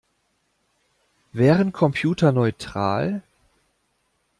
[1.31, 3.21] Wären Computer neutral?